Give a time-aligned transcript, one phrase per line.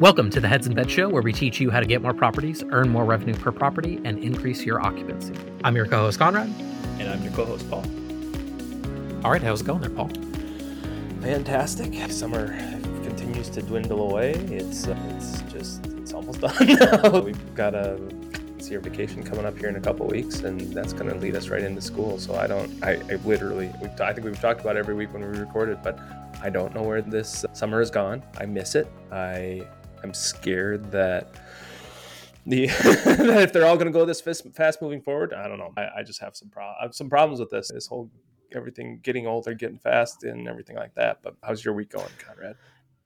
[0.00, 2.14] Welcome to the Heads in Bed Show, where we teach you how to get more
[2.14, 5.34] properties, earn more revenue per property, and increase your occupancy.
[5.62, 6.48] I'm your co host, Conrad.
[6.98, 7.84] And I'm your co host, Paul.
[9.22, 10.08] All right, how's it going there, Paul?
[11.20, 12.10] Fantastic.
[12.10, 12.56] Summer
[13.02, 14.30] continues to dwindle away.
[14.30, 17.20] It's uh, it's just it's almost done now.
[17.20, 18.00] We've got a
[18.56, 21.48] senior vacation coming up here in a couple weeks, and that's going to lead us
[21.48, 22.18] right into school.
[22.18, 25.30] So I don't, I, I literally, we've, I think we've talked about every week when
[25.30, 25.98] we recorded, but
[26.42, 28.22] I don't know where this summer is gone.
[28.38, 28.90] I miss it.
[29.12, 29.66] I
[30.02, 31.34] I'm scared that
[32.46, 35.72] the that if they're all going to go this fast moving forward, I don't know.
[35.76, 37.70] I, I just have some pro- have some problems with this.
[37.72, 38.10] This whole
[38.54, 41.22] everything getting older, getting fast, and everything like that.
[41.22, 42.56] But how's your week going, Conrad?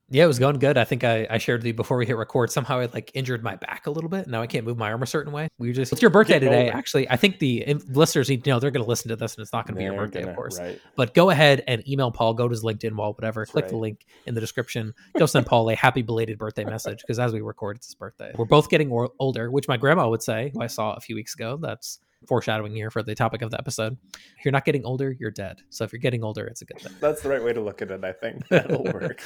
[0.09, 0.77] Yeah, it was going good.
[0.77, 2.51] I think I, I shared with you before we hit record.
[2.51, 4.27] Somehow I like injured my back a little bit.
[4.27, 5.47] Now I can't move my arm a certain way.
[5.57, 6.69] We just it's your birthday today.
[6.69, 9.41] Actually, I think the listeners need to know they're going to listen to this, and
[9.41, 10.59] it's not going to be your birthday, gonna, of course.
[10.59, 10.79] Right.
[10.95, 12.35] But go ahead and email Paul.
[12.35, 13.41] Go to his LinkedIn wall, whatever.
[13.41, 13.71] That's click right.
[13.71, 14.93] the link in the description.
[15.17, 18.31] Go send Paul a happy belated birthday message because as we record, it's his birthday.
[18.35, 21.33] We're both getting older, which my grandma would say, who I saw a few weeks
[21.33, 21.57] ago.
[21.59, 23.97] That's foreshadowing here for the topic of the episode.
[24.13, 25.61] If you're not getting older, you're dead.
[25.69, 26.93] So if you're getting older, it's a good thing.
[26.99, 28.47] That's the right way to look at it, I think.
[28.49, 29.21] That'll work.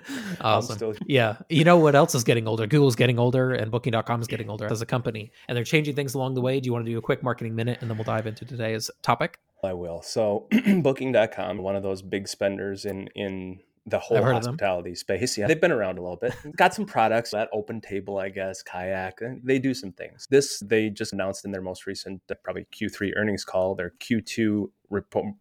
[0.40, 0.76] awesome.
[0.76, 0.94] Still...
[1.06, 1.36] Yeah.
[1.48, 2.66] You know what else is getting older?
[2.66, 5.32] Google's getting older and booking.com is getting older as a company.
[5.48, 6.60] And they're changing things along the way.
[6.60, 8.90] Do you want to do a quick marketing minute and then we'll dive into today's
[9.02, 9.38] topic?
[9.62, 10.02] I will.
[10.02, 10.46] So
[10.82, 15.36] booking.com, one of those big spenders in in the whole hospitality space.
[15.36, 16.34] Yeah, they've been around a little bit.
[16.56, 19.20] Got some products that Open Table, I guess, Kayak.
[19.42, 20.26] They do some things.
[20.30, 24.66] This they just announced in their most recent, uh, probably Q3 earnings call, their Q2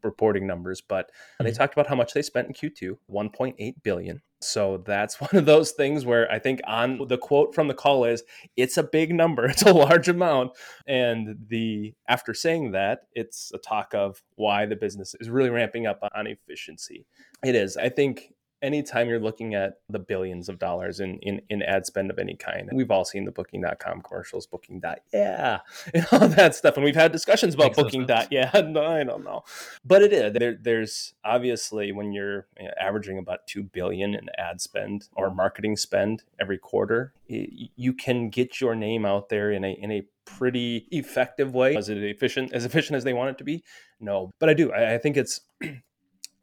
[0.04, 0.82] reporting numbers.
[0.82, 1.46] But mm-hmm.
[1.46, 4.22] they talked about how much they spent in Q2, 1.8 billion.
[4.42, 8.06] So that's one of those things where I think on the quote from the call
[8.06, 8.24] is
[8.56, 10.52] it's a big number, it's a large amount.
[10.88, 15.86] And the after saying that, it's a talk of why the business is really ramping
[15.86, 17.06] up on efficiency.
[17.44, 17.78] It is.
[17.78, 22.12] I think anytime you're looking at the billions of dollars in, in, in ad spend
[22.12, 24.82] of any kind, we've all seen the booking.com commercials, booking.
[25.14, 25.60] Yeah,
[25.94, 26.76] and all that stuff.
[26.76, 28.08] And we've had discussions about booking.
[28.30, 29.44] Yeah, no, I don't know.
[29.86, 30.34] But it is.
[30.34, 32.48] There, there's obviously when you're
[32.80, 38.60] averaging about 2 billion in ad spend or marketing spend every quarter, you can get
[38.62, 41.76] your name out there in a, in a pretty effective way.
[41.76, 43.64] Is it efficient, as efficient as they want it to be?
[44.00, 44.72] No, but I do.
[44.72, 45.42] I, I think it's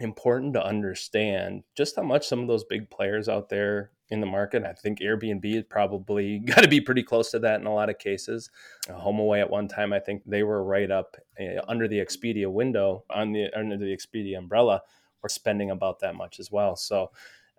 [0.01, 4.27] important to understand just how much some of those big players out there in the
[4.27, 4.65] market.
[4.65, 7.91] I think Airbnb is probably got to be pretty close to that in a lot
[7.91, 8.51] of cases.
[8.89, 12.51] Uh, HomeAway at one time, I think they were right up uh, under the Expedia
[12.51, 14.83] window on the under the Expedia umbrella.
[15.23, 16.77] We're spending about that much as well.
[16.77, 17.11] So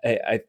[0.06, 0.40] I, I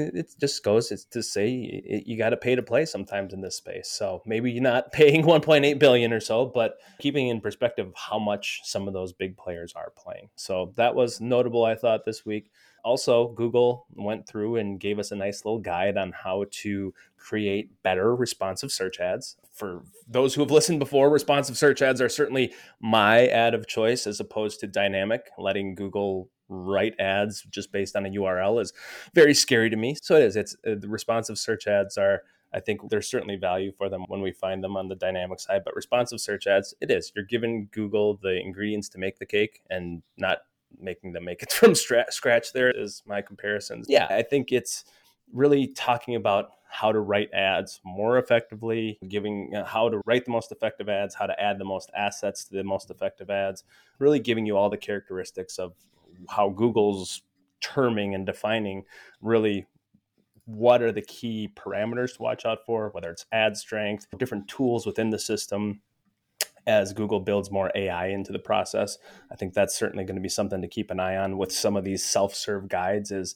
[0.00, 3.56] it just goes it's to say you got to pay to play sometimes in this
[3.56, 3.88] space.
[3.88, 8.60] So maybe you're not paying 1.8 billion or so but keeping in perspective how much
[8.64, 10.30] some of those big players are playing.
[10.36, 12.50] So that was notable i thought this week.
[12.84, 17.70] Also google went through and gave us a nice little guide on how to create
[17.82, 19.36] better responsive search ads.
[19.52, 24.06] For those who have listened before responsive search ads are certainly my ad of choice
[24.06, 28.72] as opposed to dynamic letting google write ads just based on a URL is
[29.14, 29.96] very scary to me.
[30.02, 30.36] So it is.
[30.36, 32.22] It's uh, the responsive search ads are.
[32.52, 35.62] I think there's certainly value for them when we find them on the dynamic side,
[35.64, 37.12] but responsive search ads, it is.
[37.14, 40.38] You're giving Google the ingredients to make the cake and not
[40.80, 42.52] making them make it from scratch.
[42.52, 43.86] There is my comparisons.
[43.88, 44.84] Yeah, I think it's
[45.32, 50.30] really talking about how to write ads more effectively, giving uh, how to write the
[50.30, 53.64] most effective ads, how to add the most assets to the most effective ads,
[53.98, 55.72] really giving you all the characteristics of
[56.28, 57.22] how Google's
[57.60, 58.84] terming and defining
[59.20, 59.66] really
[60.46, 64.86] what are the key parameters to watch out for, whether it's ad strength, different tools
[64.86, 65.80] within the system
[66.66, 68.98] as Google builds more AI into the process.
[69.30, 71.76] I think that's certainly going to be something to keep an eye on with some
[71.76, 73.34] of these self-serve guides is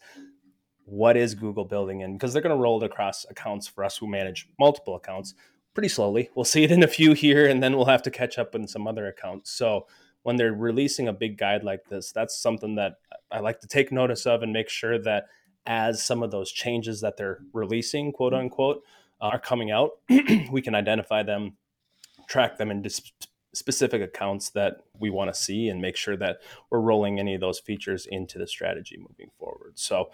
[0.85, 3.97] what is Google building in because they're going to roll it across accounts for us
[3.97, 5.35] who manage multiple accounts
[5.73, 6.31] pretty slowly.
[6.35, 8.69] We'll see it in a few here and then we'll have to catch up in
[8.69, 9.51] some other accounts.
[9.51, 9.87] So
[10.25, 12.95] when they're releasing a big guide like this, that's something that
[13.31, 15.27] I like to take notice of and make sure that
[15.67, 18.41] as some of those changes that they're releasing, quote mm-hmm.
[18.41, 18.83] unquote,
[19.21, 19.93] uh, are coming out,
[20.51, 21.57] we can identify them,
[22.27, 26.39] track them into sp- specific accounts that we want to see, and make sure that
[26.71, 29.73] we're rolling any of those features into the strategy moving forward.
[29.79, 30.11] So,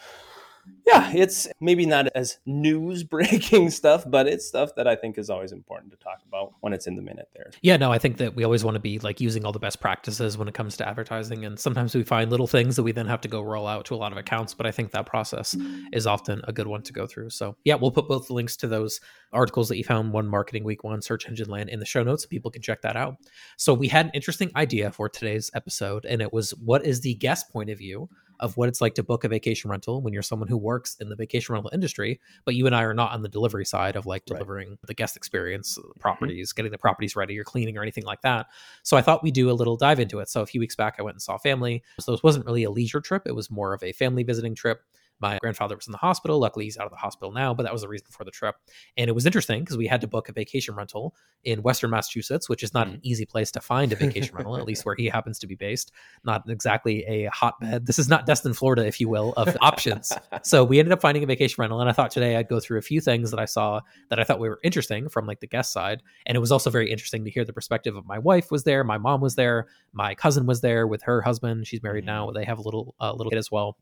[0.87, 5.31] yeah, it's maybe not as news breaking stuff, but it's stuff that I think is
[5.31, 7.51] always important to talk about when it's in the minute there.
[7.63, 9.81] Yeah, no, I think that we always want to be like using all the best
[9.81, 11.45] practices when it comes to advertising.
[11.45, 13.95] And sometimes we find little things that we then have to go roll out to
[13.95, 14.55] a lot of accounts.
[14.55, 15.57] But I think that process
[15.93, 17.31] is often a good one to go through.
[17.31, 19.01] So yeah, we'll put both links to those
[19.33, 22.25] articles that you found one marketing week, one search engine land in the show notes.
[22.25, 23.17] So people can check that out.
[23.57, 27.15] So we had an interesting idea for today's episode, and it was what is the
[27.15, 28.09] guest point of view
[28.41, 31.09] of what it's like to book a vacation rental when you're someone who works in
[31.09, 34.07] the vacation rental industry, but you and I are not on the delivery side of
[34.07, 34.79] like delivering right.
[34.87, 36.01] the guest experience, the mm-hmm.
[36.01, 36.57] properties, mm-hmm.
[36.57, 38.47] getting the properties ready, or cleaning or anything like that.
[38.83, 40.29] So I thought we'd do a little dive into it.
[40.29, 41.83] So a few weeks back, I went and saw family.
[42.01, 44.83] So this wasn't really a leisure trip; it was more of a family visiting trip.
[45.21, 46.39] My grandfather was in the hospital.
[46.39, 48.57] Luckily, he's out of the hospital now, but that was the reason for the trip.
[48.97, 51.15] And it was interesting because we had to book a vacation rental
[51.45, 52.95] in Western Massachusetts, which is not mm.
[52.95, 55.55] an easy place to find a vacation rental, at least where he happens to be
[55.55, 55.93] based.
[56.25, 57.87] Not exactly a hotbed.
[57.87, 60.13] This is not Destin, Florida, if you will, of options.
[60.43, 61.81] So we ended up finding a vacation rental.
[61.81, 64.25] And I thought today I'd go through a few things that I saw that I
[64.25, 66.03] thought were interesting from like the guest side.
[66.27, 68.85] And it was also very interesting to hear the perspective of my wife was there,
[68.85, 71.67] my mom was there, my cousin was there with her husband.
[71.67, 72.29] She's married now.
[72.29, 72.35] Mm.
[72.35, 73.77] They have a little uh, little kid as well.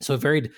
[0.00, 0.50] So a varied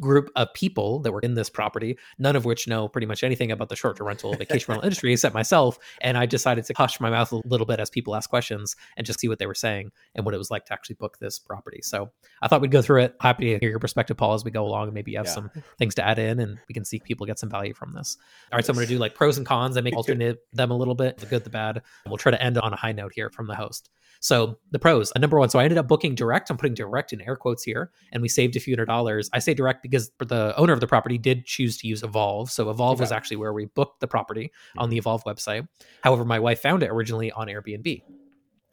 [0.00, 3.50] group of people that were in this property, none of which know pretty much anything
[3.50, 5.78] about the short-term rental vacation rental industry except myself.
[6.00, 9.06] And I decided to hush my mouth a little bit as people ask questions and
[9.06, 11.38] just see what they were saying and what it was like to actually book this
[11.38, 11.80] property.
[11.82, 12.10] So
[12.42, 13.16] I thought we'd go through it.
[13.20, 15.32] Happy to hear your perspective, Paul, as we go along and maybe you have yeah.
[15.32, 18.16] some things to add in and we can see people get some value from this.
[18.52, 20.70] All right, so I'm going to do like pros and cons and make alternate them
[20.70, 21.82] a little bit, the good, the bad.
[22.06, 23.88] We'll try to end on a high note here from the host.
[24.24, 25.50] So the pros, number one.
[25.50, 26.48] So I ended up booking direct.
[26.48, 29.30] I'm putting direct in air quotes here, and we saved a few hundred dollars.
[29.32, 32.50] I say direct because the owner of the property did choose to use Evolve.
[32.50, 33.02] So Evolve okay.
[33.02, 35.00] was actually where we booked the property on the mm-hmm.
[35.00, 35.68] Evolve website.
[36.02, 38.02] However, my wife found it originally on Airbnb.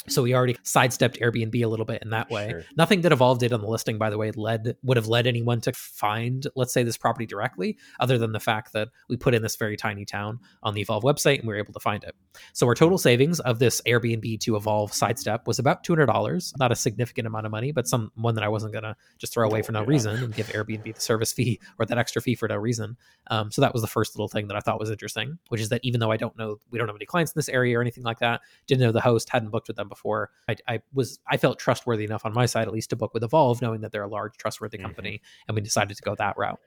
[0.07, 2.50] So we already sidestepped Airbnb a little bit in that way.
[2.50, 2.63] Sure.
[2.75, 5.62] Nothing that Evolve did on the listing, by the way, led would have led anyone
[5.62, 9.44] to find, let's say, this property directly, other than the fact that we put in
[9.44, 12.15] this very tiny town on the Evolve website and we were able to find it.
[12.53, 16.54] So our total savings of this Airbnb to Evolve sidestep was about two hundred dollars.
[16.57, 19.47] Not a significant amount of money, but some one that I wasn't gonna just throw
[19.47, 19.88] away for no yeah.
[19.88, 22.97] reason and give Airbnb the service fee or that extra fee for no reason.
[23.27, 25.69] Um, so that was the first little thing that I thought was interesting, which is
[25.69, 27.81] that even though I don't know, we don't have any clients in this area or
[27.81, 30.31] anything like that, didn't know the host, hadn't booked with them before.
[30.49, 33.23] I, I, was I felt trustworthy enough on my side at least to book with
[33.23, 34.88] Evolve, knowing that they're a large, trustworthy mm-hmm.
[34.88, 36.59] company, and we decided to go that route.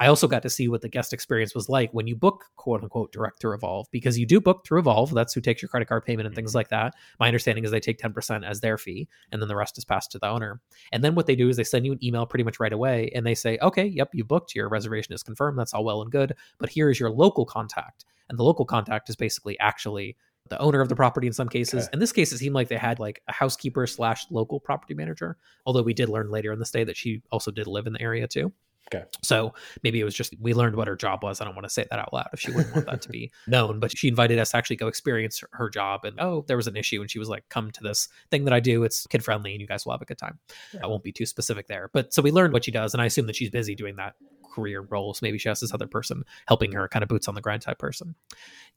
[0.00, 2.82] I also got to see what the guest experience was like when you book quote
[2.82, 5.12] unquote direct through Evolve, because you do book through Evolve.
[5.12, 6.58] That's who takes your credit card payment and things mm-hmm.
[6.58, 6.94] like that.
[7.20, 9.84] My understanding is they take ten percent as their fee, and then the rest is
[9.84, 10.60] passed to the owner.
[10.92, 13.10] And then what they do is they send you an email pretty much right away,
[13.14, 15.58] and they say, okay, yep, you booked, your reservation is confirmed.
[15.58, 18.04] That's all well and good, but here is your local contact.
[18.28, 20.16] And the local contact is basically actually
[20.48, 21.84] the owner of the property in some cases.
[21.84, 21.90] Okay.
[21.92, 25.36] In this case, it seemed like they had like a housekeeper slash local property manager.
[25.66, 28.02] Although we did learn later in the stay that she also did live in the
[28.02, 28.52] area too.
[28.92, 29.04] Okay.
[29.22, 29.52] So
[29.82, 31.40] maybe it was just we learned what her job was.
[31.40, 33.30] I don't want to say that out loud if she wouldn't want that to be
[33.46, 36.04] known, but she invited us to actually go experience her, her, job.
[36.04, 38.54] And oh, there was an issue, and she was like, "Come to this thing that
[38.54, 38.84] I do.
[38.84, 40.38] It's kid friendly, and you guys will have a good time."
[40.72, 40.80] Yeah.
[40.84, 43.06] I won't be too specific there, but so we learned what she does, and I
[43.06, 44.14] assume that she's busy doing that
[44.58, 45.22] career roles.
[45.22, 47.78] Maybe she has this other person helping her, kind of boots on the ground type
[47.78, 48.14] person.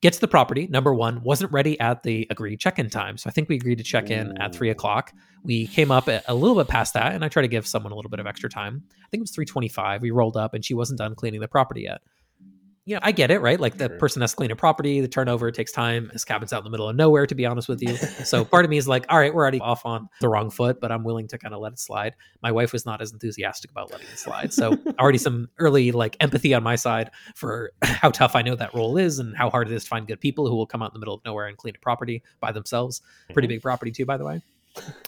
[0.02, 0.68] Gets the property.
[0.68, 3.18] Number one, wasn't ready at the agreed check in time.
[3.18, 5.14] So I think we agreed to check in at three o'clock.
[5.44, 7.96] We came up a little bit past that, and I tried to give someone a
[7.96, 8.84] little bit of extra time.
[8.90, 10.02] I think it was 325.
[10.02, 12.02] We rolled up, and she wasn't done cleaning the property yet
[12.86, 13.60] you know, I get it, right?
[13.60, 16.10] Like the person has to clean a property, the turnover takes time.
[16.10, 17.96] His cabin's out in the middle of nowhere, to be honest with you.
[17.96, 20.82] So part of me is like, all right, we're already off on the wrong foot,
[20.82, 22.16] but I'm willing to kind of let it slide.
[22.42, 24.52] My wife was not as enthusiastic about letting it slide.
[24.52, 28.74] So already some early like empathy on my side for how tough I know that
[28.74, 30.90] role is and how hard it is to find good people who will come out
[30.90, 33.02] in the middle of nowhere and clean a property by themselves.
[33.32, 34.42] Pretty big property too, by the way.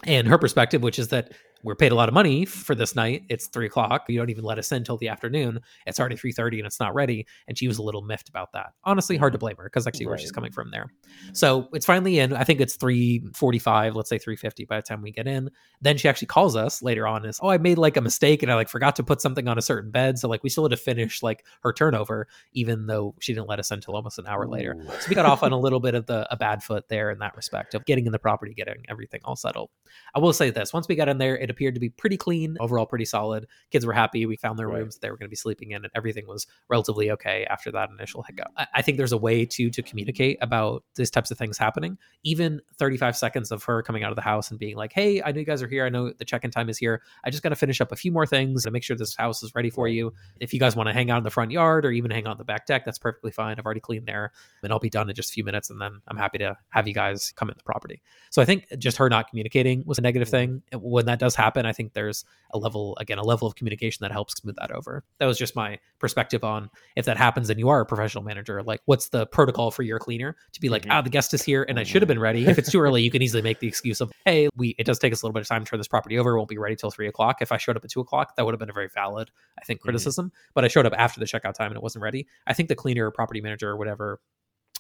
[0.04, 1.32] And her perspective, which is that
[1.64, 3.24] we're paid a lot of money for this night.
[3.30, 4.06] It's three o'clock.
[4.10, 5.60] You don't even let us in until the afternoon.
[5.86, 7.26] It's already three thirty and it's not ready.
[7.48, 8.74] And she was a little miffed about that.
[8.84, 9.46] Honestly, hard to mm-hmm.
[9.46, 10.12] blame her because actually right.
[10.12, 10.92] where she's coming from there.
[11.34, 12.34] So it's finally in.
[12.34, 13.96] I think it's three forty five.
[13.96, 15.50] Let's say three fifty by the time we get in.
[15.82, 17.26] Then she actually calls us later on.
[17.26, 19.58] Is oh I made like a mistake and I like forgot to put something on
[19.58, 20.20] a certain bed.
[20.20, 23.60] So like we still had to finish like her turnover even though she didn't let
[23.60, 24.50] us in until almost an hour Ooh.
[24.52, 24.76] later.
[25.00, 27.20] So we got off on a little bit of the a bad foot there in
[27.20, 29.70] that respect of getting in the property, getting everything all settled.
[30.14, 32.58] I will say this: once we got in there, it appeared to be pretty clean
[32.60, 33.48] overall pretty solid.
[33.72, 34.26] Kids were happy.
[34.26, 34.80] We found their right.
[34.80, 37.90] rooms they were going to be sleeping in, and everything was relatively okay after that
[37.90, 38.48] initial hiccup.
[38.50, 38.62] Mm-hmm.
[38.62, 41.98] I, I think there's a way to to communicate about these types of things happening.
[42.24, 45.32] Even 35 seconds of her coming out of the house and being like, "Hey, I
[45.32, 45.86] know you guys are here.
[45.86, 47.02] I know the check-in time is here.
[47.24, 49.44] I just got to finish up a few more things to make sure this house
[49.44, 50.14] is ready for you.
[50.40, 52.34] If you guys want to hang out in the front yard or even hang out
[52.34, 53.58] in the back deck, that's perfectly fine.
[53.58, 54.32] I've already cleaned there,
[54.64, 56.88] and I'll be done in just a few minutes, and then I'm happy to have
[56.88, 60.02] you guys come in the property." So I think just her not communicating was a
[60.02, 60.60] negative mm-hmm.
[60.72, 60.82] thing.
[60.82, 64.12] When that does happen, I think there's a level again a level of communication that
[64.12, 67.70] helps smooth that over that was just my perspective on if that happens and you
[67.70, 70.92] are a professional manager like what's the protocol for your cleaner to be like mm-hmm.
[70.92, 73.02] ah the guest is here and i should have been ready if it's too early
[73.02, 75.34] you can easily make the excuse of hey we it does take us a little
[75.34, 77.42] bit of time to turn this property over it won't be ready till three o'clock
[77.42, 79.66] if i showed up at two o'clock that would have been a very valid i
[79.66, 79.88] think mm-hmm.
[79.88, 80.52] criticism mm-hmm.
[80.54, 82.76] but i showed up after the checkout time and it wasn't ready i think the
[82.76, 84.20] cleaner or property manager or whatever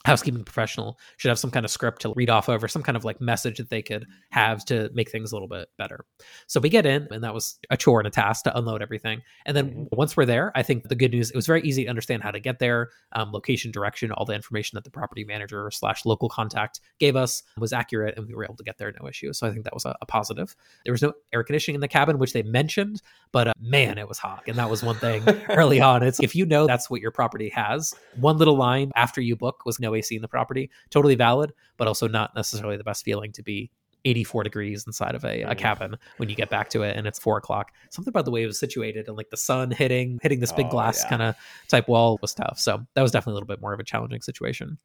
[0.05, 3.05] housekeeping professional should have some kind of script to read off over some kind of
[3.05, 6.05] like message that they could have to make things a little bit better.
[6.47, 9.21] So we get in and that was a chore and a task to unload everything.
[9.45, 9.95] And then mm-hmm.
[9.95, 12.31] once we're there i think the good news it was very easy to understand how
[12.31, 16.29] to get there um, location direction all the information that the property manager slash local
[16.29, 19.47] contact gave us was accurate and we were able to get there no issue so
[19.47, 20.55] i think that was a, a positive.
[20.85, 24.07] There was no air conditioning in the cabin which they mentioned but uh, man it
[24.07, 24.43] was hot.
[24.47, 26.03] And that was one thing early on.
[26.03, 29.65] It's if you know that's what your property has one little line after you book
[29.65, 30.69] was no AC in the property.
[30.89, 33.71] Totally valid, but also not necessarily the best feeling to be
[34.05, 37.17] 84 degrees inside of a, a, cabin when you get back to it and it's
[37.17, 40.41] four o'clock something about the way it was situated and like the sun hitting hitting
[40.41, 41.09] this big oh, glass yeah.
[41.09, 41.35] kind of
[41.69, 44.21] type wall was tough so that was definitely a little bit more of a challenging
[44.21, 44.77] situation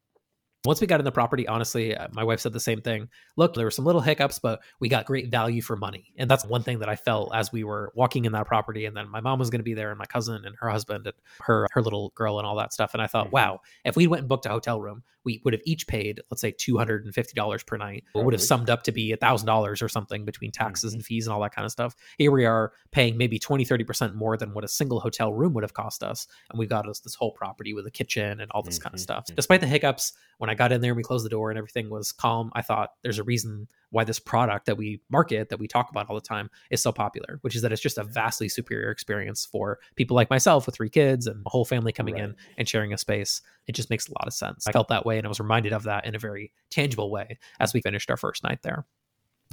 [0.64, 3.08] once we got in the property, honestly, uh, my wife said the same thing.
[3.36, 6.12] Look, there were some little hiccups, but we got great value for money.
[6.16, 8.84] And that's one thing that I felt as we were walking in that property.
[8.84, 11.06] And then my mom was going to be there, and my cousin and her husband
[11.06, 12.92] and her her little girl and all that stuff.
[12.92, 13.36] And I thought, mm-hmm.
[13.36, 16.40] wow, if we went and booked a hotel room, we would have each paid, let's
[16.40, 18.04] say, two hundred and fifty dollars per night.
[18.14, 20.98] It would have summed up to be a thousand dollars or something between taxes mm-hmm.
[20.98, 21.94] and fees and all that kind of stuff.
[22.16, 25.54] Here we are paying maybe 20, 30 percent more than what a single hotel room
[25.54, 28.50] would have cost us, and we got us this whole property with a kitchen and
[28.50, 28.84] all this mm-hmm.
[28.84, 29.24] kind of stuff.
[29.26, 29.36] Mm-hmm.
[29.36, 31.90] Despite the hiccups, when I got in there and we closed the door and everything
[31.90, 35.66] was calm, I thought there's a reason why this product that we market, that we
[35.66, 38.48] talk about all the time, is so popular, which is that it's just a vastly
[38.48, 42.24] superior experience for people like myself with three kids and a whole family coming right.
[42.24, 43.40] in and sharing a space.
[43.66, 44.66] It just makes a lot of sense.
[44.66, 47.38] I felt that way and I was reminded of that in a very tangible way
[47.60, 48.86] as we finished our first night there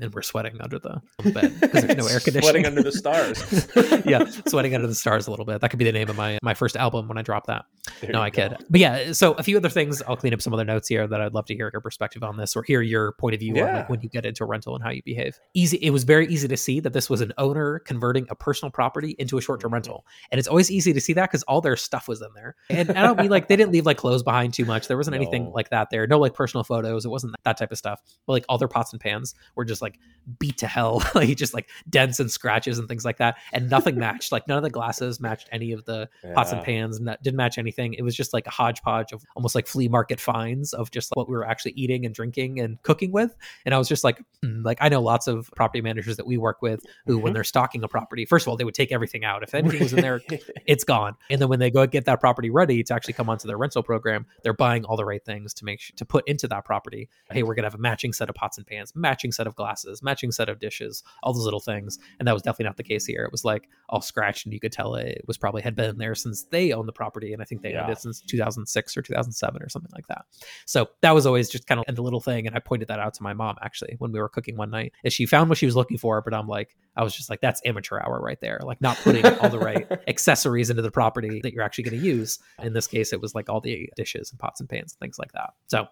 [0.02, 2.42] and we're sweating under the bed because there's no air conditioning.
[2.42, 3.68] sweating under the stars.
[4.06, 5.62] yeah, sweating under the stars a little bit.
[5.62, 7.66] That could be the name of my my first album when I drop that.
[8.02, 8.50] There no, I go.
[8.50, 8.58] kid.
[8.70, 10.02] But yeah, so a few other things.
[10.02, 12.38] I'll clean up some other notes here that I'd love to hear your perspective on
[12.38, 13.68] this or hear your point of view yeah.
[13.68, 15.40] on like when you get into a rental and how you behave.
[15.54, 15.78] Easy.
[15.78, 19.16] It was very easy to see that this was an owner converting a personal property
[19.18, 19.76] into a short term mm-hmm.
[19.76, 22.56] rental, and it's always easy to see that because all their stuff was in there.
[22.70, 24.88] And I don't mean like they didn't leave like clothes behind too much.
[24.88, 25.22] There wasn't no.
[25.22, 26.06] anything like that there.
[26.06, 27.06] No like personal photos.
[27.06, 28.02] It wasn't that type of stuff.
[28.26, 30.00] But like all their pots and pans were just like
[30.40, 33.96] beat to hell, like just like dents and scratches and things like that, and nothing
[34.00, 34.32] matched.
[34.32, 36.34] Like none of the glasses matched any of the yeah.
[36.34, 37.94] pots and pans, and that didn't match anything.
[37.94, 41.18] It was just like a hodgepodge of almost like flea market finds of just like
[41.18, 43.36] what we were actually eating and drinking and cooking with.
[43.66, 46.38] And I was just like, hmm, like I know lots of property managers that we
[46.38, 47.24] work with who, mm-hmm.
[47.24, 49.44] when they're stocking a property, first of all, they would take everything out.
[49.44, 50.22] If anything was in there,
[50.66, 51.16] it's gone.
[51.30, 53.84] And then when they go get that property ready to actually come onto their rental
[53.84, 57.10] program, they're buying all the right things to make sure to put into that property.
[57.32, 59.75] Hey, we're gonna have a matching set of pots and pans, matching set of glasses,
[60.04, 62.00] matching set of dishes, all those little things.
[62.20, 63.24] And that was definitely not the case here.
[63.24, 66.16] It was like all scratched, and you could tell it was probably had been there
[66.16, 67.84] since they owned the property, and I think they yeah.
[67.84, 70.26] owned it since 2006 or 2007 or something like that.
[70.66, 73.14] So that was always just kind of the little thing, and I pointed that out
[73.16, 74.94] to my mom actually when we were cooking one night.
[75.04, 77.42] Is she found what she was looking for, but I'm like, I was just like,
[77.42, 81.42] that's amateur hour right there, like not putting all the right accessories into the property
[81.44, 82.40] that you're actually going to use.
[82.62, 85.20] In this case, it was like all the dishes and pots and pans and things
[85.20, 85.54] like that.
[85.68, 85.88] So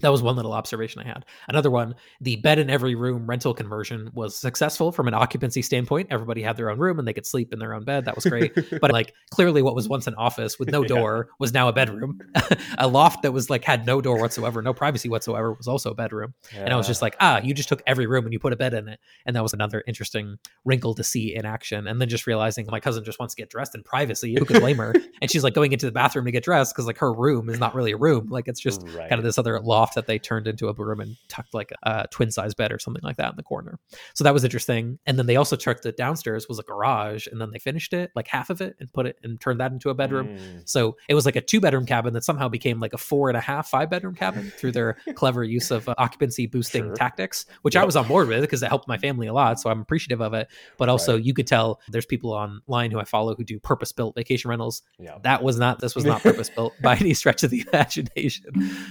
[0.00, 1.24] that was one little observation I had.
[1.48, 6.08] Another one, the bed in every room rental conversion was successful from an occupancy standpoint.
[6.10, 8.04] Everybody had their own room and they could sleep in their own bed.
[8.04, 8.52] That was great.
[8.80, 11.32] but like clearly what was once an office with no door yeah.
[11.40, 12.20] was now a bedroom.
[12.78, 15.94] a loft that was like had no door whatsoever, no privacy whatsoever was also a
[15.94, 16.34] bedroom.
[16.54, 16.64] Yeah.
[16.64, 18.56] And I was just like, ah, you just took every room and you put a
[18.56, 19.00] bed in it.
[19.26, 21.88] And that was another interesting wrinkle to see in action.
[21.88, 24.36] And then just realizing my cousin just wants to get dressed in privacy.
[24.38, 24.94] Who could blame her?
[25.20, 27.58] and she's like going into the bathroom to get dressed because like her room is
[27.58, 28.28] not really a room.
[28.28, 29.08] Like it's just right.
[29.08, 31.72] kind of this other loft loft that they turned into a room and tucked like
[31.84, 33.78] a, twin size bed or something like that in the corner.
[34.14, 34.98] So that was interesting.
[35.06, 38.10] And then they also took the downstairs was a garage and then they finished it
[38.16, 40.28] like half of it and put it and turned that into a bedroom.
[40.28, 40.68] Mm.
[40.68, 43.36] So it was like a two bedroom cabin that somehow became like a four and
[43.36, 46.94] a half, five bedroom cabin through their clever use of uh, occupancy boosting sure.
[46.94, 47.82] tactics, which yep.
[47.82, 49.60] I was on board with because it helped my family a lot.
[49.60, 50.48] So I'm appreciative of it.
[50.76, 51.24] But also right.
[51.24, 54.82] you could tell there's people online who I follow who do purpose built vacation rentals.
[54.98, 55.22] Yep.
[55.24, 58.44] That was not, this was not purpose built by any stretch of the imagination.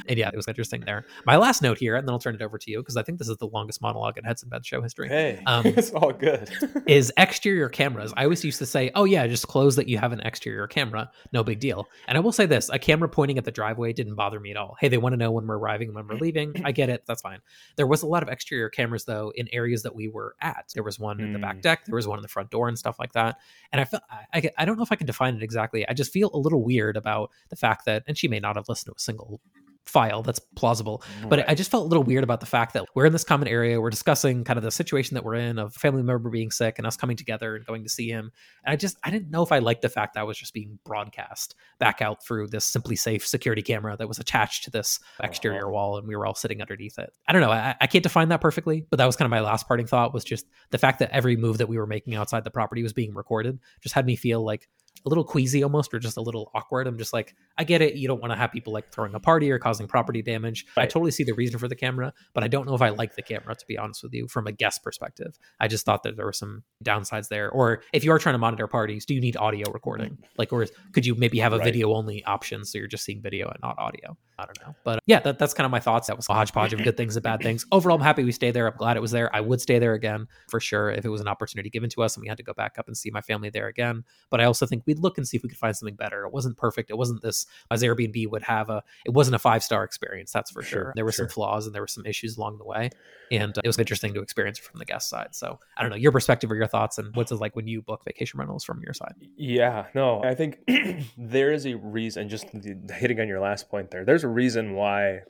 [0.07, 1.05] And yeah, it was interesting there.
[1.25, 3.19] My last note here, and then I'll turn it over to you because I think
[3.19, 5.07] this is the longest monologue in Heads in Beds show history.
[5.09, 6.49] Hey, um, it's all good.
[6.87, 8.13] is exterior cameras.
[8.17, 11.11] I always used to say, oh, yeah, just close that you have an exterior camera.
[11.33, 11.87] No big deal.
[12.07, 14.57] And I will say this a camera pointing at the driveway didn't bother me at
[14.57, 14.75] all.
[14.79, 16.53] Hey, they want to know when we're arriving and when we're leaving.
[16.65, 17.03] I get it.
[17.07, 17.39] That's fine.
[17.75, 20.71] There was a lot of exterior cameras, though, in areas that we were at.
[20.73, 21.25] There was one mm.
[21.25, 21.61] in the back hmm.
[21.61, 23.37] deck, there was one in the front door and stuff like that.
[23.71, 24.03] And I felt,
[24.33, 25.87] I, I don't know if I can define it exactly.
[25.87, 28.69] I just feel a little weird about the fact that, and she may not have
[28.69, 29.41] listened to a single
[29.87, 31.03] file that's plausible.
[31.21, 31.29] Right.
[31.29, 33.47] But I just felt a little weird about the fact that we're in this common
[33.47, 36.75] area, we're discussing kind of the situation that we're in of family member being sick
[36.77, 38.31] and us coming together and going to see him.
[38.63, 40.53] And I just I didn't know if I liked the fact that I was just
[40.53, 45.61] being broadcast back out through this SimpliSafe security camera that was attached to this exterior
[45.61, 45.71] uh-huh.
[45.71, 47.11] wall and we were all sitting underneath it.
[47.27, 47.51] I don't know.
[47.51, 50.13] I, I can't define that perfectly, but that was kind of my last parting thought
[50.13, 52.93] was just the fact that every move that we were making outside the property was
[52.93, 54.67] being recorded just had me feel like
[55.05, 56.87] a little queasy almost or just a little awkward.
[56.87, 57.95] I'm just like, I get it.
[57.95, 60.65] You don't want to have people like throwing a party or causing property damage.
[60.75, 60.83] Right.
[60.83, 63.15] I totally see the reason for the camera, but I don't know if I like
[63.15, 65.37] the camera to be honest with you from a guest perspective.
[65.59, 67.49] I just thought that there were some downsides there.
[67.49, 70.17] Or if you are trying to monitor parties, do you need audio recording?
[70.37, 71.65] Like, or could you maybe have a right.
[71.65, 74.17] video only option so you're just seeing video and not audio?
[74.39, 74.75] I don't know.
[74.83, 76.07] But yeah, that, that's kind of my thoughts.
[76.07, 77.65] That was a hodgepodge of good things and bad things.
[77.71, 78.67] Overall, I'm happy we stayed there.
[78.67, 79.35] I'm glad it was there.
[79.35, 82.15] I would stay there again for sure if it was an opportunity given to us
[82.15, 84.03] and we had to go back up and see my family there again.
[84.29, 86.25] But I also think we'd look and see if we could find something better.
[86.25, 86.89] It wasn't perfect.
[86.89, 88.83] It wasn't this as Airbnb would have a.
[89.05, 90.31] It wasn't a five star experience.
[90.31, 90.83] That's for sure.
[90.83, 90.93] sure.
[90.95, 91.27] There were sure.
[91.27, 92.89] some flaws and there were some issues along the way,
[93.31, 95.35] and uh, it was interesting to experience from the guest side.
[95.35, 97.81] So I don't know your perspective or your thoughts and what's it like when you
[97.81, 99.13] book vacation rentals from your side.
[99.35, 100.59] Yeah, no, I think
[101.17, 102.29] there is a reason.
[102.29, 102.47] Just
[102.89, 105.21] hitting on your last point there, there's a reason why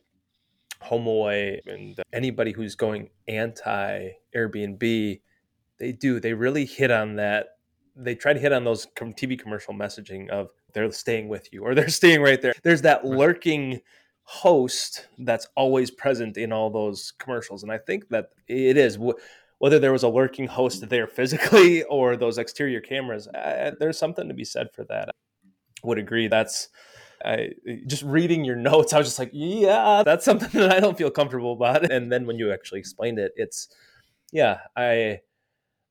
[0.84, 5.22] HomeAway and anybody who's going anti Airbnb,
[5.80, 6.20] they do.
[6.20, 7.57] They really hit on that.
[7.98, 11.74] They try to hit on those TV commercial messaging of they're staying with you or
[11.76, 12.54] they're staying right there.
[12.64, 13.82] There's that lurking
[14.24, 17.64] host that's always present in all those commercials.
[17.64, 19.00] And I think that it is
[19.60, 24.28] whether there was a lurking host there physically or those exterior cameras, uh, there's something
[24.28, 25.10] to be said for that.
[25.10, 26.28] I would agree.
[26.28, 26.70] That's
[27.26, 27.52] I
[27.88, 31.10] just reading your notes, I was just like, yeah, that's something that I don't feel
[31.10, 31.92] comfortable about.
[31.92, 33.70] And then when you actually explained it, it's
[34.32, 35.22] yeah, I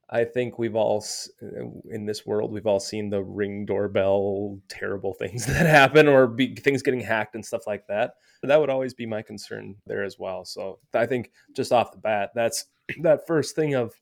[0.08, 1.04] I think we've all
[1.42, 6.26] uh, in this world we've all seen the ring doorbell terrible things that happen or
[6.26, 8.14] be, things getting hacked and stuff like that.
[8.42, 10.44] That would always be my concern there as well.
[10.44, 12.66] So I think just off the bat, that's
[13.02, 13.94] that first thing of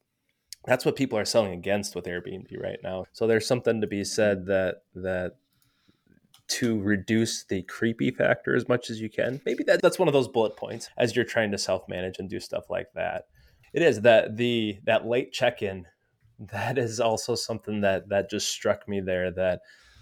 [0.67, 3.05] that's what people are selling against with Airbnb right now.
[3.13, 5.37] So there's something to be said that that
[6.47, 9.41] to reduce the creepy factor as much as you can.
[9.47, 12.39] Maybe that, that's one of those bullet points as you're trying to self-manage and do
[12.39, 13.25] stuff like that.
[13.73, 15.87] It is that the that late check-in
[16.39, 19.61] that is also something that that just struck me there that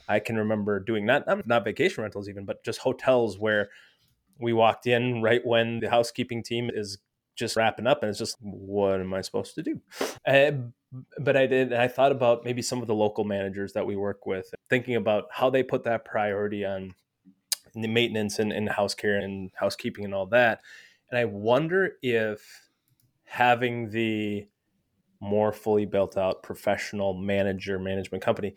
[0.09, 3.71] I can remember doing not not vacation rentals even but just hotels where
[4.41, 6.99] we walked in right when the housekeeping team is
[7.35, 9.81] just wrapping up and it's just what am i supposed to do?
[10.27, 10.53] Uh,
[11.19, 14.26] but i did i thought about maybe some of the local managers that we work
[14.26, 16.95] with thinking about how they put that priority on
[17.75, 20.61] the maintenance and, and house care and housekeeping and all that.
[21.11, 22.69] And i wonder if
[23.25, 24.47] having the
[25.23, 28.54] more fully built out professional manager management company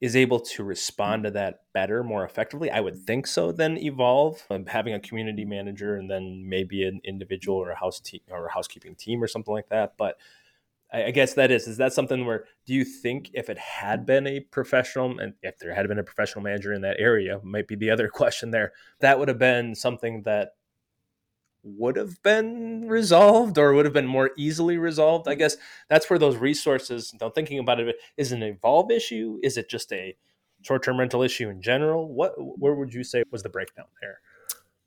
[0.00, 2.70] is able to respond to that better, more effectively.
[2.70, 7.00] I would think so than Evolve, um, having a community manager and then maybe an
[7.04, 9.94] individual or a house team or a housekeeping team or something like that.
[9.98, 10.18] But
[10.92, 14.06] I, I guess that is is that something where do you think if it had
[14.06, 17.66] been a professional and if there had been a professional manager in that area, might
[17.66, 20.50] be the other question there, that would have been something that
[21.64, 25.26] would have been resolved or would have been more easily resolved.
[25.26, 25.38] I mm-hmm.
[25.40, 25.56] guess
[25.88, 29.38] that's where those resources, know, thinking about it, is it an evolve issue?
[29.42, 30.16] Is it just a
[30.62, 32.12] short-term rental issue in general?
[32.12, 34.20] What where would you say was the breakdown there?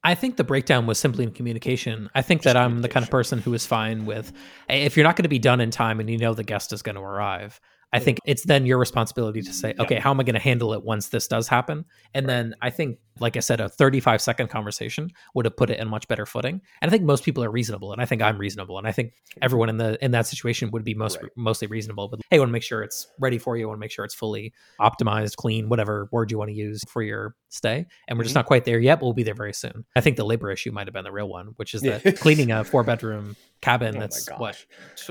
[0.04, 2.10] I think the breakdown was simply in communication.
[2.16, 4.32] I think just that I'm the kind of person who is fine with
[4.70, 6.82] if you're not going to be done in time and you know the guest is
[6.82, 7.60] going to arrive,
[7.93, 10.73] I think it's then your responsibility to say, okay, how am I going to handle
[10.73, 11.86] it once this does happen?
[12.13, 15.80] And then I think, like I said, a 35 second conversation would have put it
[15.80, 16.62] in much better footing.
[16.82, 19.13] And I think most people are reasonable, and I think I'm reasonable, and I think
[19.41, 21.32] everyone in the in that situation would be most right.
[21.38, 22.10] mostly reasonable.
[22.10, 23.65] But hey, I want to make sure it's ready for you.
[23.65, 26.84] I want to make sure it's fully optimized, clean, whatever word you want to use
[26.89, 27.86] for your stay.
[28.08, 28.40] And we're just mm-hmm.
[28.40, 29.86] not quite there yet, but we'll be there very soon.
[29.96, 32.52] I think the labor issue might have been the real one, which is that cleaning
[32.52, 34.66] a four bedroom cabin oh that's what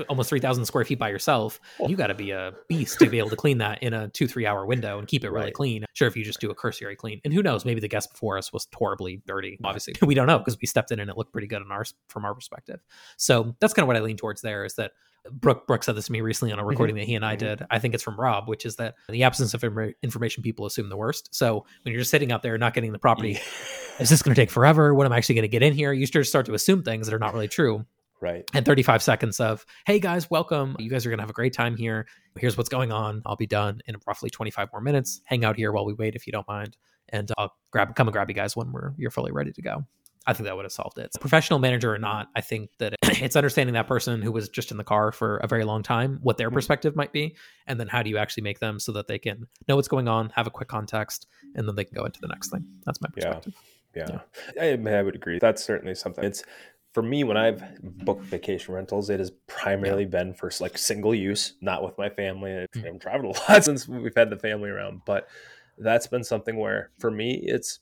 [0.07, 1.87] almost 3000 square feet by yourself oh.
[1.87, 4.27] you got to be a beast to be able to clean that in a two
[4.27, 5.53] three hour window and keep it really right.
[5.53, 8.11] clean sure if you just do a cursory clean and who knows maybe the guest
[8.11, 11.17] before us was horribly dirty obviously we don't know because we stepped in and it
[11.17, 12.79] looked pretty good on ours from our perspective
[13.17, 14.91] so that's kind of what i lean towards there is that
[15.31, 16.69] Brooke, Brooke said this to me recently on a mm-hmm.
[16.69, 17.01] recording mm-hmm.
[17.01, 17.45] that he and I mm-hmm.
[17.45, 17.65] did.
[17.69, 19.63] I think it's from Rob, which is that in the absence of
[20.03, 21.33] information, people assume the worst.
[21.33, 23.39] So when you're just sitting out there not getting the property,
[23.99, 24.93] is this going to take forever?
[24.93, 25.93] What am I actually going to get in here?
[25.93, 27.85] You start to assume things that are not really true.
[28.19, 28.49] Right.
[28.53, 30.75] And 35 seconds of, hey guys, welcome.
[30.79, 32.07] You guys are going to have a great time here.
[32.39, 33.21] Here's what's going on.
[33.25, 35.21] I'll be done in roughly 25 more minutes.
[35.25, 36.77] Hang out here while we wait if you don't mind.
[37.09, 39.85] And I'll grab come and grab you guys when we're you're fully ready to go.
[40.25, 41.09] I think that would have solved it.
[41.21, 44.77] Professional manager or not, I think that it's understanding that person who was just in
[44.77, 46.55] the car for a very long time, what their mm-hmm.
[46.55, 49.47] perspective might be, and then how do you actually make them so that they can
[49.67, 52.27] know what's going on, have a quick context, and then they can go into the
[52.27, 52.65] next thing.
[52.85, 53.53] That's my perspective.
[53.95, 54.07] Yeah.
[54.09, 54.19] Yeah.
[54.55, 54.91] yeah.
[54.91, 55.39] I, I would agree.
[55.39, 56.23] That's certainly something.
[56.23, 56.43] It's
[56.93, 60.09] for me when i've booked vacation rentals it has primarily yeah.
[60.09, 62.87] been for like single use not with my family mm-hmm.
[62.87, 65.27] i've traveled a lot since we've had the family around but
[65.77, 67.81] that's been something where for me it's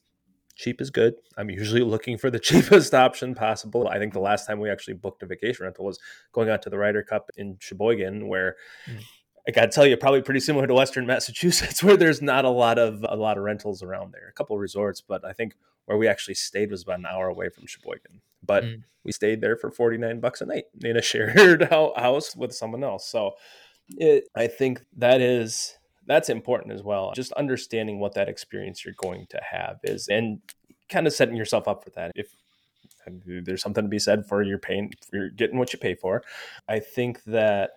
[0.55, 4.45] cheap is good i'm usually looking for the cheapest option possible i think the last
[4.47, 5.99] time we actually booked a vacation rental was
[6.31, 8.55] going out to the Ryder Cup in sheboygan where
[8.87, 8.99] mm
[9.47, 12.79] I gotta tell you, probably pretty similar to Western Massachusetts, where there's not a lot
[12.79, 14.27] of a lot of rentals around there.
[14.27, 17.49] A couple resorts, but I think where we actually stayed was about an hour away
[17.49, 18.21] from Sheboygan.
[18.43, 18.83] But mm.
[19.03, 23.07] we stayed there for 49 bucks a night in a shared house with someone else.
[23.07, 23.33] So
[23.89, 27.11] it, I think that is that's important as well.
[27.15, 30.39] Just understanding what that experience you're going to have is, and
[30.89, 32.11] kind of setting yourself up for that.
[32.15, 32.27] If
[33.07, 33.11] uh,
[33.43, 36.23] there's something to be said for your paying, you're getting what you pay for.
[36.67, 37.71] I think that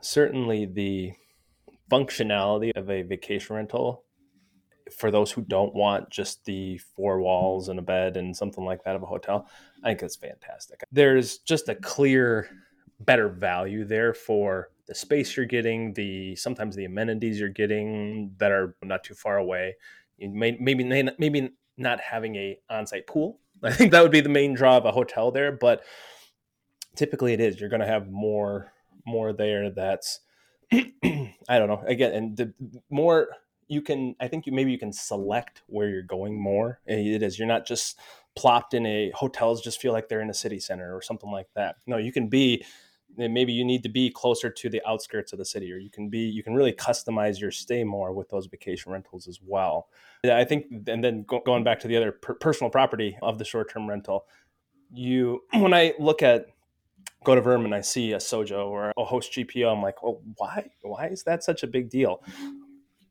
[0.00, 1.12] certainly the
[1.90, 4.04] functionality of a vacation rental
[4.96, 8.84] for those who don't want just the four walls and a bed and something like
[8.84, 9.48] that of a hotel,
[9.82, 10.82] I think it's fantastic.
[10.92, 12.48] There's just a clear,
[13.00, 18.52] better value there for the space you're getting, the sometimes the amenities you're getting that
[18.52, 19.76] are not too far away.
[20.18, 20.84] You may, maybe
[21.18, 23.40] maybe not having a on-site pool.
[23.62, 25.82] I think that would be the main draw of a hotel there, but
[26.94, 27.60] typically it is.
[27.60, 28.72] You're going to have more
[29.06, 30.20] more there that's
[30.72, 31.82] I don't know.
[31.86, 32.52] Again, and the
[32.90, 33.28] more
[33.68, 37.22] you can i think you maybe you can select where you're going more eh, it
[37.22, 37.98] is you're not just
[38.36, 41.48] plopped in a hotels just feel like they're in a city center or something like
[41.54, 42.64] that no you can be
[43.16, 46.08] maybe you need to be closer to the outskirts of the city or you can
[46.08, 49.88] be you can really customize your stay more with those vacation rentals as well
[50.24, 53.88] i think and then going back to the other per- personal property of the short-term
[53.88, 54.26] rental
[54.92, 56.46] you when i look at
[57.24, 59.72] go to Vrbo, I see a Sojo or a host GPO.
[59.72, 60.70] I'm like, well, why?
[60.82, 62.22] Why is that such a big deal?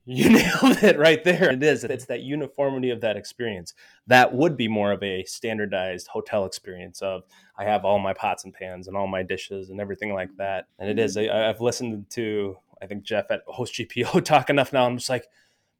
[0.05, 0.29] You
[0.61, 1.51] nailed it right there.
[1.51, 1.83] It is.
[1.83, 3.73] It's that uniformity of that experience.
[4.07, 7.23] That would be more of a standardized hotel experience of
[7.57, 10.67] I have all my pots and pans and all my dishes and everything like that.
[10.77, 11.17] And it is.
[11.17, 11.35] Mm-hmm.
[11.35, 14.85] I, have listened to I think Jeff at Host GPO talk enough now.
[14.85, 15.27] I'm just like,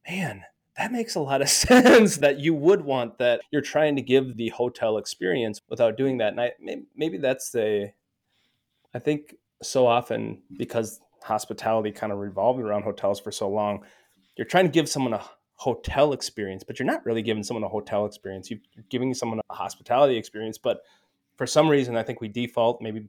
[0.08, 0.42] man,
[0.76, 4.36] that makes a lot of sense that you would want that you're trying to give
[4.36, 6.32] the hotel experience without doing that.
[6.32, 6.52] And I
[6.96, 7.92] maybe that's the
[8.92, 13.84] I think so often because hospitality kind of revolved around hotels for so long
[14.36, 17.68] you're trying to give someone a hotel experience, but you're not really giving someone a
[17.68, 18.50] hotel experience.
[18.50, 20.58] You're giving someone a hospitality experience.
[20.58, 20.82] But
[21.36, 23.08] for some reason, I think we default, maybe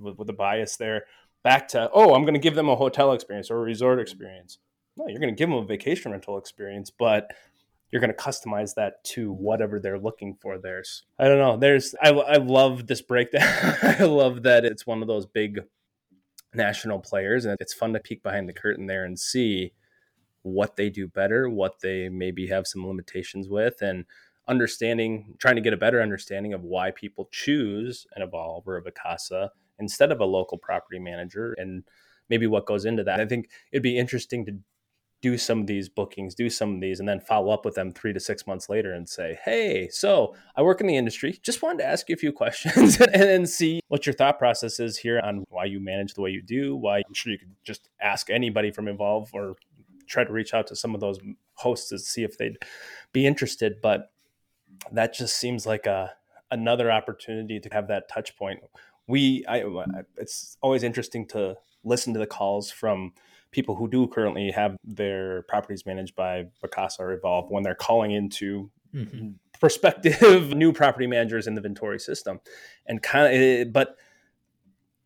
[0.00, 1.04] with, with a bias there,
[1.42, 4.58] back to, oh, I'm going to give them a hotel experience or a resort experience.
[4.96, 7.32] No, you're going to give them a vacation rental experience, but
[7.90, 11.56] you're going to customize that to whatever they're looking for There's, I don't know.
[11.56, 13.42] There's, I, I love this breakdown.
[13.82, 15.60] I love that it's one of those big
[16.54, 19.72] national players, and it's fun to peek behind the curtain there and see
[20.48, 24.04] what they do better, what they maybe have some limitations with, and
[24.48, 28.82] understanding, trying to get a better understanding of why people choose an Evolve or a
[28.82, 31.84] Vacasa instead of a local property manager and
[32.28, 33.20] maybe what goes into that.
[33.20, 34.58] I think it'd be interesting to
[35.20, 37.90] do some of these bookings, do some of these, and then follow up with them
[37.90, 41.38] three to six months later and say, Hey, so I work in the industry.
[41.42, 44.78] Just wanted to ask you a few questions and, and see what your thought process
[44.78, 46.76] is here on why you manage the way you do.
[46.76, 49.56] Why I'm sure you could just ask anybody from Evolve or
[50.08, 51.18] try to reach out to some of those
[51.54, 52.58] hosts to see if they'd
[53.12, 53.76] be interested.
[53.82, 54.10] But
[54.92, 56.12] that just seems like a
[56.50, 58.60] another opportunity to have that touch point.
[59.06, 59.64] We, I,
[60.16, 63.12] it's always interesting to listen to the calls from
[63.50, 68.10] people who do currently have their properties managed by Vacasa or Evolve when they're calling
[68.12, 69.30] into mm-hmm.
[69.60, 72.40] prospective new property managers in the Vintory system,
[72.86, 73.96] and kind of, but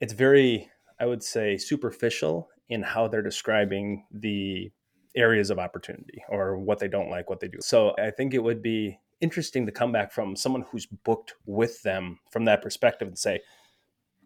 [0.01, 4.73] it's very, I would say, superficial in how they're describing the
[5.14, 7.59] areas of opportunity or what they don't like, what they do.
[7.61, 11.83] So I think it would be interesting to come back from someone who's booked with
[11.83, 13.40] them from that perspective and say,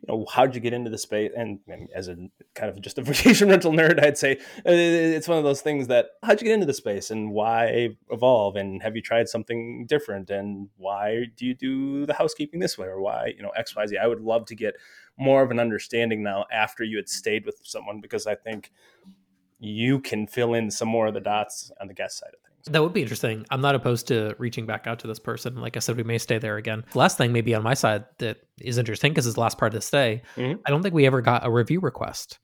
[0.03, 1.33] you know, how'd you get into the space?
[1.37, 2.17] And, and, as a
[2.55, 5.89] kind of just a vacation rental nerd, I'd say uh, it's one of those things
[5.89, 8.57] that how'd you get into the space and why evolve?
[8.57, 10.31] And have you tried something different?
[10.31, 13.87] And why do you do the housekeeping this way or why, you know, X, Y,
[13.87, 13.99] Z?
[13.99, 14.75] I would love to get
[15.19, 18.73] more of an understanding now after you had stayed with someone because I think
[19.59, 22.73] you can fill in some more of the dots on the guest side of things.
[22.73, 23.47] That would be interesting.
[23.51, 25.57] I'm not opposed to reaching back out to this person.
[25.57, 26.85] Like I said, we may stay there again.
[26.95, 29.81] last thing, maybe on my side, that is interesting because it's the last part of
[29.81, 30.23] the stay.
[30.37, 30.61] Mm-hmm.
[30.67, 32.39] I don't think we ever got a review request.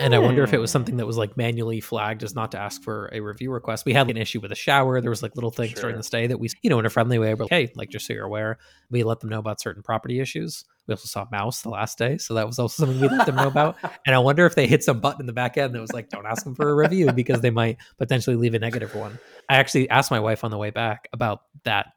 [0.00, 0.72] And I wonder if it was hmm.
[0.72, 3.84] something that was like manually flagged as not to ask for a review request.
[3.84, 5.00] We had an issue with a shower.
[5.00, 5.82] There was like little things sure.
[5.82, 8.06] during the stay that we, you know, in a friendly way, but hey, like just
[8.06, 8.58] so you're aware,
[8.90, 10.64] we let them know about certain property issues.
[10.86, 13.36] We also saw Mouse the last day, so that was also something we let them
[13.36, 13.76] know about.
[14.06, 16.08] And I wonder if they hit some button in the back end that was like,
[16.08, 19.18] "Don't ask them for a review" because they might potentially leave a negative one.
[19.50, 21.88] I actually asked my wife on the way back about that.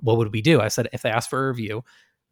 [0.00, 0.60] What would we do?
[0.60, 1.84] I said, if they ask for a review,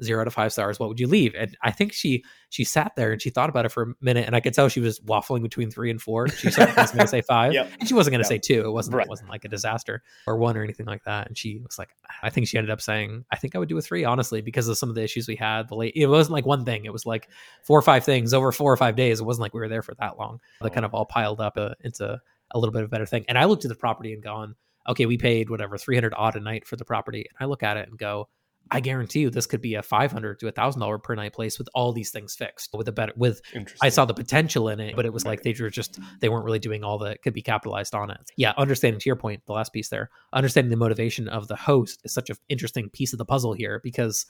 [0.02, 0.78] zero to five stars.
[0.78, 1.34] What would you leave?
[1.34, 4.26] And I think she she sat there and she thought about it for a minute,
[4.26, 6.28] and I could tell she was waffling between three and four.
[6.28, 7.70] She said was going to say five, yep.
[7.78, 8.42] and she wasn't going to yep.
[8.44, 8.64] say two.
[8.64, 9.06] It wasn't right.
[9.06, 11.26] it wasn't like a disaster or one or anything like that.
[11.26, 11.90] And she was like,
[12.22, 14.68] I think she ended up saying, I think I would do a three, honestly, because
[14.68, 15.68] of some of the issues we had.
[15.68, 17.28] The late, it wasn't like one thing; it was like
[17.64, 19.20] four or five things over four or five days.
[19.20, 20.40] It wasn't like we were there for that long.
[20.60, 23.24] That kind of all piled up uh, into a little bit of a better thing.
[23.28, 24.54] And I looked at the property and gone,
[24.88, 27.62] okay, we paid whatever three hundred odd a night for the property, and I look
[27.62, 28.28] at it and go
[28.70, 31.32] I guarantee you this could be a five hundred to a thousand dollar per night
[31.32, 32.70] place with all these things fixed.
[32.74, 33.40] With a better with
[33.80, 36.44] I saw the potential in it, but it was like they were just they weren't
[36.44, 38.30] really doing all that could be capitalized on it.
[38.36, 42.00] Yeah, understanding to your point, the last piece there, understanding the motivation of the host
[42.04, 44.26] is such an interesting piece of the puzzle here because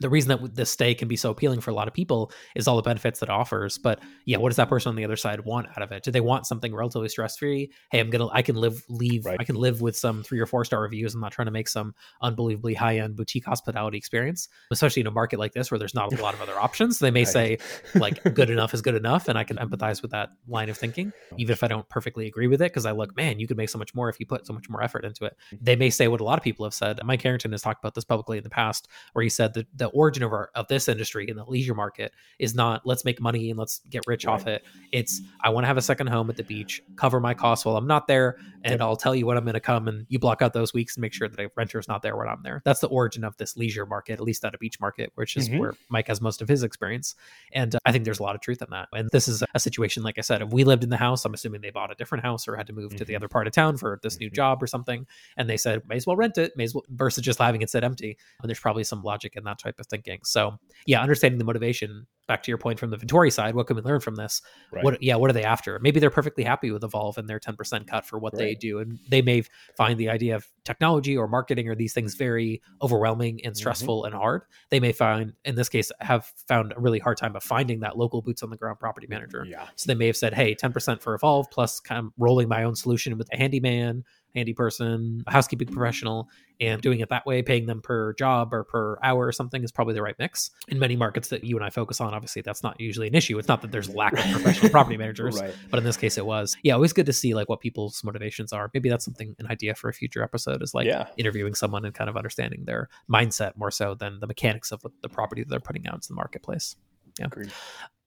[0.00, 2.68] the reason that this stay can be so appealing for a lot of people is
[2.68, 3.78] all the benefits that it offers.
[3.78, 6.02] But yeah, what does that person on the other side want out of it?
[6.02, 7.70] Do they want something relatively stress free?
[7.90, 9.36] Hey, I'm gonna I can live leave right.
[9.40, 11.14] I can live with some three or four star reviews.
[11.14, 15.10] I'm not trying to make some unbelievably high end boutique hospitality experience, especially in a
[15.10, 16.98] market like this where there's not a lot of other options.
[16.98, 17.28] They may right.
[17.28, 17.58] say
[17.94, 21.12] like good enough is good enough, and I can empathize with that line of thinking,
[21.38, 22.72] even if I don't perfectly agree with it.
[22.72, 24.68] Because I look, man, you could make so much more if you put so much
[24.68, 25.36] more effort into it.
[25.60, 27.00] They may say what a lot of people have said.
[27.04, 29.92] Mike Harrington has talked about this publicly in the past, where he said that the
[29.92, 33.50] origin of our of this industry in the leisure market is not let's make money
[33.50, 34.32] and let's get rich right.
[34.32, 34.64] off it.
[34.90, 37.76] It's I want to have a second home at the beach, cover my costs while
[37.76, 38.80] I'm not there, and yep.
[38.80, 41.02] I'll tell you when I'm going to come and you block out those weeks and
[41.02, 42.62] make sure that a renter's not there when I'm there.
[42.64, 45.48] That's the origin of this leisure market, at least at a beach market, which is
[45.48, 45.58] mm-hmm.
[45.58, 47.14] where Mike has most of his experience.
[47.52, 48.88] And uh, I think there's a lot of truth in that.
[48.92, 51.34] And this is a situation, like I said, if we lived in the house, I'm
[51.34, 52.98] assuming they bought a different house or had to move mm-hmm.
[52.98, 53.20] to the mm-hmm.
[53.20, 54.34] other part of town for this new mm-hmm.
[54.34, 57.22] job or something, and they said may as well rent it, may as well versus
[57.22, 58.16] just having it sit empty.
[58.42, 60.20] And there's probably some logic in that type of thinking.
[60.24, 63.76] So yeah, understanding the motivation back to your point from the Vintory side, what can
[63.76, 64.42] we learn from this?
[64.72, 64.84] Right.
[64.84, 65.78] What, yeah, what are they after?
[65.78, 68.38] Maybe they're perfectly happy with Evolve and their 10% cut for what right.
[68.38, 68.80] they do.
[68.80, 69.44] And they may
[69.76, 73.58] find the idea of technology or marketing or these things very overwhelming and mm-hmm.
[73.58, 74.06] stressful mm-hmm.
[74.06, 74.42] and hard.
[74.70, 77.96] They may find, in this case, have found a really hard time of finding that
[77.96, 79.46] local boots on the ground property manager.
[79.48, 79.66] Yeah.
[79.76, 82.74] So they may have said, hey, 10% for Evolve plus kind of rolling my own
[82.74, 85.76] solution with a handyman handy person, a housekeeping mm-hmm.
[85.76, 86.28] professional,
[86.60, 89.72] and doing it that way, paying them per job or per hour or something is
[89.72, 90.50] probably the right mix.
[90.68, 93.38] In many markets that you and I focus on, obviously that's not usually an issue.
[93.38, 95.54] It's not that there's lack of professional property managers, right.
[95.70, 96.56] but in this case it was.
[96.62, 98.70] Yeah, always good to see like what people's motivations are.
[98.72, 101.08] Maybe that's something an idea for a future episode is like yeah.
[101.16, 105.08] interviewing someone and kind of understanding their mindset more so than the mechanics of the
[105.08, 106.76] property that they're putting out into the marketplace.
[107.18, 107.26] Yeah.
[107.26, 107.50] Agreed.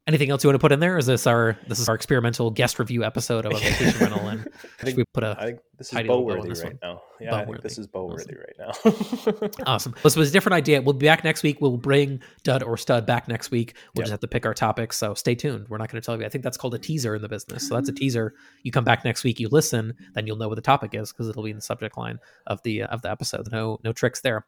[0.09, 0.97] Anything else you want to put in there?
[0.97, 4.27] Is this our this is our experimental guest review episode of a vacation rental?
[4.27, 6.79] And I think we put a I think this is bow worthy right one.
[6.81, 7.01] now.
[7.21, 9.35] Yeah, I think this is bow worthy awesome.
[9.37, 9.63] right now.
[9.67, 9.93] awesome.
[10.01, 10.81] This was a different idea.
[10.81, 11.61] We'll be back next week.
[11.61, 13.75] We'll bring Dud or Stud back next week.
[13.93, 14.05] We'll yep.
[14.05, 14.97] just have to pick our topics.
[14.97, 15.67] So stay tuned.
[15.69, 16.25] We're not going to tell you.
[16.25, 17.67] I think that's called a teaser in the business.
[17.67, 18.33] So that's a teaser.
[18.63, 19.39] You come back next week.
[19.39, 21.99] You listen, then you'll know what the topic is because it'll be in the subject
[21.99, 22.17] line
[22.47, 23.47] of the uh, of the episode.
[23.51, 24.47] No no tricks there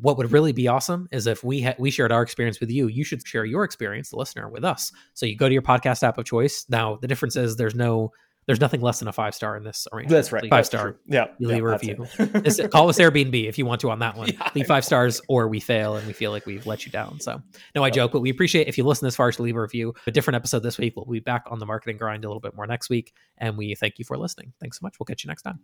[0.00, 2.88] what would really be awesome is if we ha- we shared our experience with you
[2.88, 6.02] you should share your experience the listener with us so you go to your podcast
[6.02, 8.12] app of choice now the difference is there's no
[8.46, 10.18] there's nothing less than a five star in this arrangement.
[10.18, 10.42] That's right.
[10.42, 10.82] Five that's star.
[10.92, 10.98] True.
[11.06, 11.26] Yeah.
[11.38, 12.68] You leave yeah, a review.
[12.68, 14.30] call us Airbnb if you want to on that one.
[14.32, 17.20] Yeah, leave five stars or we fail and we feel like we've let you down.
[17.20, 17.42] So
[17.74, 19.94] no, I joke, but we appreciate if you listen this far to leave a review.
[20.06, 20.94] A different episode this week.
[20.96, 23.12] We'll be back on the marketing grind a little bit more next week.
[23.38, 24.52] And we thank you for listening.
[24.60, 24.94] Thanks so much.
[24.98, 25.60] We'll catch you next time.